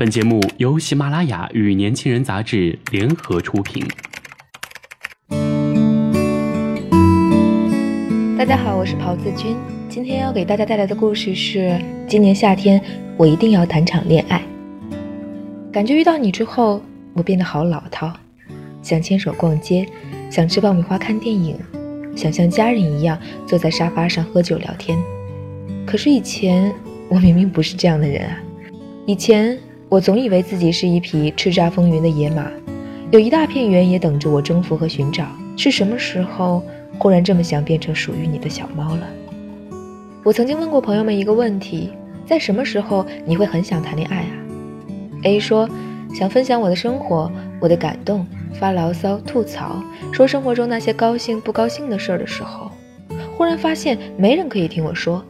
[0.00, 3.86] 本节目由喜马拉雅与年轻人杂志联合出品。
[8.38, 9.54] 大家好，我是袍子君，
[9.90, 11.78] 今天要给大家带来的故事是：
[12.08, 12.80] 今年夏天
[13.18, 14.42] 我一定要谈场恋爱。
[15.70, 16.80] 感觉遇到你之后，
[17.12, 18.10] 我变得好老套，
[18.80, 19.86] 想牵手逛街，
[20.30, 21.58] 想吃爆米花看电影，
[22.16, 24.98] 想像家人一样坐在沙发上喝酒聊天。
[25.86, 26.72] 可是以前
[27.10, 28.38] 我明明不是这样的人啊！
[29.04, 29.58] 以前
[29.90, 32.48] 我总以为自己是一匹叱咤风云的野马，
[33.10, 35.26] 有一大片原野等着我征服和寻找。
[35.56, 36.62] 是什么时候
[36.96, 39.08] 忽然这么想变成属于你的小猫了？
[40.22, 41.90] 我曾经问过朋友们一个问题：
[42.24, 44.30] 在什么时候你会很想谈恋爱啊
[45.24, 45.68] ？A 说
[46.14, 49.82] 想分享我的生活，我的感动，发牢骚、吐槽，
[50.12, 52.70] 说生活中那些高兴不高兴的事儿的时候，
[53.36, 55.20] 忽然发现没人可以听我说。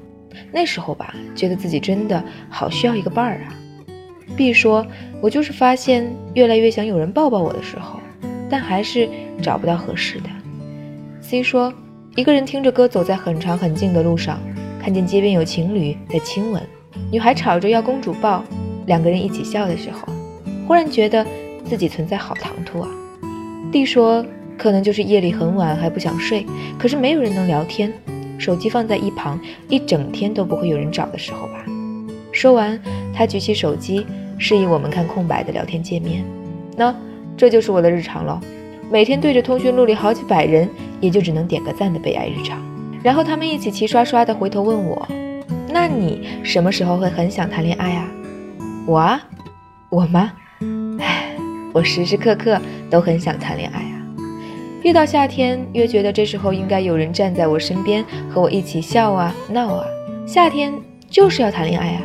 [0.52, 3.56] 那时候吧，觉得自己真的好需要一个伴儿啊。
[4.36, 4.86] B 说
[5.20, 8.00] ：“我就是发现越来越想有人抱抱我的时候，
[8.48, 9.08] 但还是
[9.42, 10.30] 找不到合适的。
[11.20, 11.72] ”C 说
[12.16, 14.40] ：“一个人听着歌走在很长很近的路上，
[14.82, 16.62] 看见街边有情侣在亲吻，
[17.12, 18.42] 女孩吵着要公主抱，
[18.86, 20.12] 两个人一起笑的时候，
[20.66, 21.26] 忽然觉得
[21.64, 22.88] 自己存在好唐突啊。
[23.70, 24.24] ”D 说
[24.56, 26.46] ：“可能就是夜里很晚还不想睡，
[26.78, 27.92] 可是没有人能聊天。”
[28.38, 31.62] 手机放在一旁，一整天都不会有人找的时候吧。
[32.32, 32.80] 说完，
[33.12, 34.06] 他举起手机，
[34.40, 36.24] 示意我们看空白的聊天界面。
[36.76, 36.92] 那
[37.36, 38.40] 这就是我的日常喽，
[38.90, 42.58] 每天对着通讯录里好几百人，也就只能点个赞的悲哀日常。
[43.02, 45.06] 然后他们一起齐刷刷的回头问我
[45.70, 48.10] ：“那你什么时候会很想谈恋爱啊？”
[48.86, 49.20] 我啊，
[49.90, 50.32] 我吗？
[50.98, 51.36] 唉，
[51.72, 52.60] 我时时刻刻
[52.90, 54.02] 都很想谈恋爱啊。
[54.82, 59.84] 越到夏天，越觉得这时候应该有人站在我身边，和我一起笑啊闹啊。
[60.26, 60.72] 夏天
[61.08, 62.02] 就是要谈恋爱啊！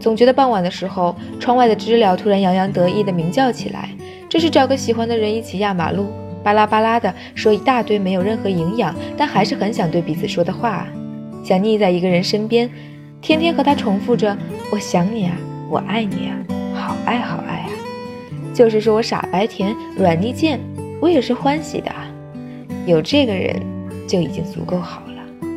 [0.00, 3.90] 总觉得傍晚的时候，窗外的知了突然洋洋得意地鸣叫起来，
[4.28, 6.06] 这是找个喜欢的人一起压马路，
[6.42, 10.86] 巴拉巴拉的说一大堆没有任何营养，但还是很想对彼此说的话。
[11.44, 12.70] 想腻在一个人身边，
[13.20, 14.36] 天天和他重复着
[14.70, 15.36] “我想你啊，
[15.70, 16.36] 我爱你啊，
[16.74, 17.70] 好爱好爱啊”，
[18.54, 20.60] 就是说我傻白甜，软腻贱。
[21.00, 22.06] 我也是欢喜的啊，
[22.84, 23.54] 有这个人
[24.06, 25.48] 就已经足够好了。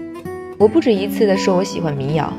[0.58, 2.32] 我不止一次的说我喜欢民谣，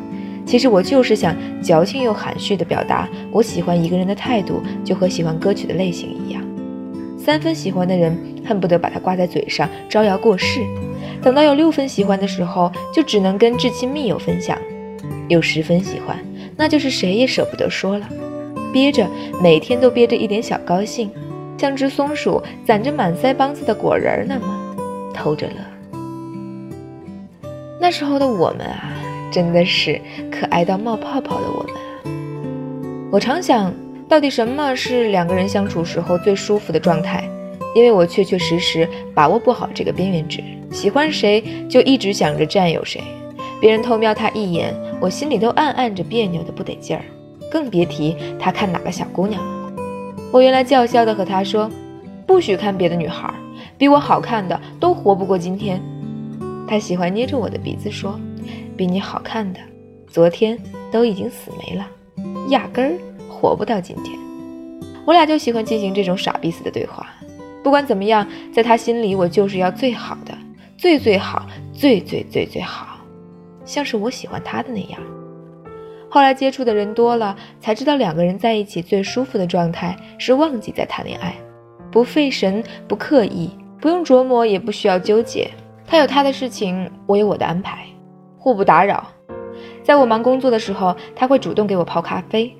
[0.44, 6.42] 其实我就是想矫情又含蓄的表达我喜欢一个人的态度，就和喜欢歌曲的类型一样。
[7.16, 10.60] 三分喜欢的人恨不得把它挂在嘴上招摇过市，
[11.22, 14.58] 等到有六分喜欢的时候，就只能跟至亲密友分享。
[15.28, 16.18] 有十分喜欢，
[16.56, 18.08] 那就是谁也舍不得说了，
[18.72, 19.08] 憋着，
[19.40, 21.10] 每天都憋着一点小高兴。
[21.56, 24.46] 像只松鼠攒着满腮帮子的果仁那么
[25.14, 25.54] 偷着乐。
[27.80, 28.92] 那时候的我们啊，
[29.32, 30.00] 真的是
[30.30, 33.08] 可爱到冒泡泡的我们啊！
[33.10, 33.72] 我常想
[34.06, 37.24] 到底什么是两个人相处时候最舒服的状态，
[37.74, 40.42] 因为我确确实实把握不好这个边缘值。
[40.70, 43.00] 喜欢谁就一直想着占有谁，
[43.58, 47.02] 别人偷瞄他一眼，我心里都暗暗着别扭的不得劲儿，
[47.50, 49.72] 更别提他看哪个小姑娘了。
[50.30, 51.70] 我原来叫嚣的和他说，
[52.26, 53.32] 不许看别的女孩，
[53.76, 55.80] 比我好看的都活不过今天。
[56.66, 58.18] 他喜欢捏着我的鼻子说，
[58.76, 59.60] 比你好看的，
[60.06, 60.58] 昨天
[60.90, 61.86] 都已经死没了，
[62.48, 62.92] 压根儿
[63.28, 64.18] 活不到今天。
[65.04, 67.06] 我俩就喜欢进行这种傻逼似的对话。
[67.62, 70.36] 不管怎么样，在他心里我就是要最好的，
[70.76, 72.98] 最最好，最最最最好，
[73.64, 75.00] 像是我喜欢他的那样。
[76.08, 81.34] 后来接触的人多了，才知道两个人在一起最舒服的状态是忘记在谈恋爱，
[81.90, 83.50] 不费神，不刻意，
[83.80, 85.50] 不用琢磨，也不需要纠结。
[85.86, 87.86] 他有他的事情，我有我的安排，
[88.42, 89.06] 互不打扰。
[89.84, 92.50] 在我忙工作的时候，他会主动给我泡咖啡；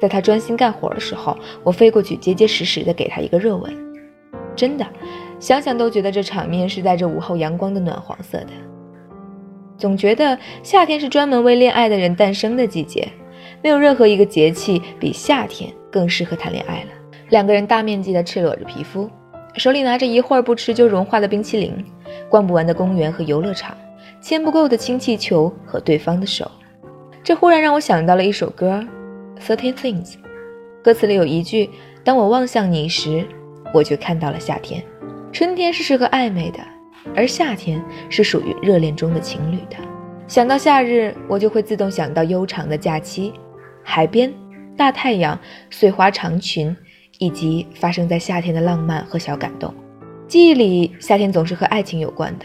[0.00, 3.70] 在他专心干活的时候，我飞过去结结实实的给他一个热吻。
[4.56, 4.86] 真的，
[5.38, 8.48] 想想都觉得这场面是带着午后阳光的暖黄色的。
[9.76, 13.06] 总觉得夏天是专门为恋爱的人诞生的季节，
[13.62, 16.88] 没有任何一个节气比夏天更适合谈恋爱了。
[17.28, 19.08] 两个人大面积的赤裸着皮肤，
[19.56, 21.84] 手里拿着一会儿不吃就融化的冰淇淋，
[22.30, 23.76] 逛不完的公园和游乐场，
[24.20, 26.50] 牵不够的氢气球和对方的手。
[27.22, 28.86] 这忽然让我想到了一首歌
[29.40, 30.12] 《Thirteen Things》，
[30.82, 31.70] 歌词里有一句
[32.02, 33.26] ：“当我望向你时，
[33.74, 34.82] 我就看到了夏天。
[35.32, 36.58] 春天是适合暧昧的。”
[37.16, 39.76] 而夏天是属于热恋中的情侣的。
[40.26, 43.32] 想到夏日，我就会自动想到悠长的假期、
[43.82, 44.30] 海边、
[44.76, 45.38] 大太阳、
[45.70, 46.76] 碎花长裙，
[47.18, 49.72] 以及发生在夏天的浪漫和小感动。
[50.26, 52.44] 记忆里，夏天总是和爱情有关的。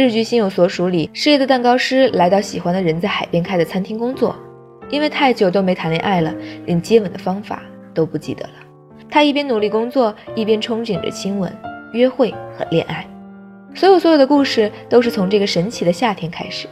[0.00, 4.34] 日剧《心有所属》里，失业的蛋糕师来到喜欢的人在海边开的餐厅工作，
[4.88, 7.62] 因为太久都没谈恋爱了，连接吻的方法
[7.92, 8.52] 都不记得了。
[9.10, 11.54] 他一边努力工作，一边憧憬着亲吻、
[11.92, 13.06] 约会和恋爱。
[13.74, 16.66] 所有所有的故事都是从这个神奇的夏天开始。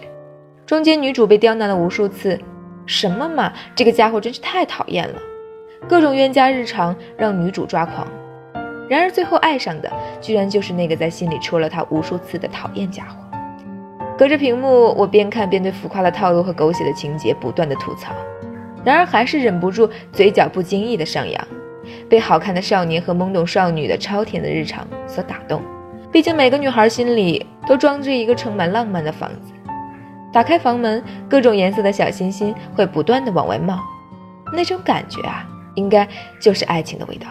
[0.65, 2.39] 中间女主被刁难了无数次，
[2.87, 5.15] 什么嘛，这个家伙真是太讨厌了。
[5.87, 8.09] 各种冤家日常让女主抓狂。
[8.89, 13.17] 然而最后爱上的，居然就是那个在心里戳了他无数次的讨厌家伙。
[14.17, 18.13] 隔着屏幕，我边看边对浮夸的套路和狗血的情节不断的吐槽，
[18.83, 21.49] 然而还是忍不住嘴角不经意的上扬，
[22.09, 25.63] 被好看的少年和懵懂少女的超甜的日常所打动。
[26.11, 29.53] 毕竟每个女孩心里都装着一个充满浪漫的房子，
[30.33, 33.79] 打开房门，各种颜色的小星星会不断的往外冒，
[34.53, 36.09] 那种感觉啊，应该
[36.41, 37.29] 就是爱情的味道。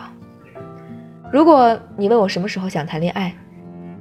[1.32, 3.34] 如果你问我什么时候想谈恋爱，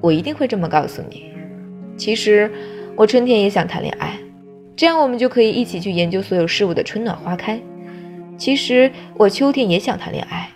[0.00, 1.24] 我一定会这么告诉你。
[1.96, 2.50] 其实
[2.94, 4.16] 我春天也想谈恋爱，
[4.76, 7.60] 这样我们就可以一起去研究所有事物的春暖花开。
[8.38, 10.48] 其实我秋天也想谈恋爱，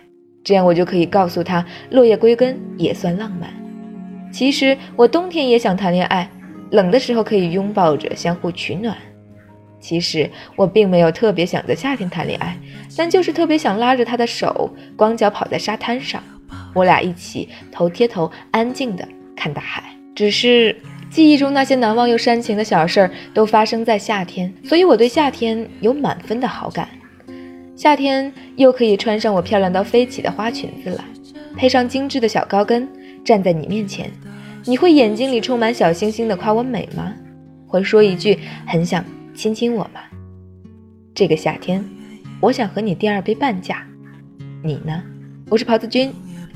[0.44, 3.50] 这样我就可以告诉他落叶归根也算浪漫。
[4.30, 6.30] 其实我冬天也想谈恋爱，
[6.70, 8.96] 冷的时候可以拥抱着相互取暖。
[9.80, 12.56] 其实我并没有特别想在夏天谈恋爱，
[12.96, 16.22] 但就是特别想拉着他的手，光脚跑在沙滩上，
[16.74, 19.06] 我俩一起头贴头，安静的
[19.36, 19.84] 看大海。
[20.14, 20.76] 只是
[21.10, 26.88] 记忆中那些难忘又煽情的小事儿都发生在夏天，所以我对夏天有满分的好感。
[27.74, 31.04] 夏天又可以穿上我漂亮到飞起的花裙子了，
[31.56, 32.88] 配上精致的小高跟。
[33.22, 34.10] 站在你面前，
[34.64, 37.12] 你会眼睛里充满小星星的夸我美吗？
[37.66, 40.00] 会说一句很想亲亲我吗？
[41.14, 41.84] 这个夏天，
[42.40, 43.86] 我想和你第二杯半价，
[44.64, 45.02] 你呢？
[45.50, 46.10] 我是袍子君，